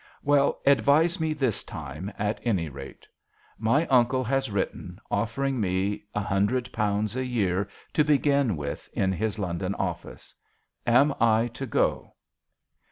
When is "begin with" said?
8.03-8.89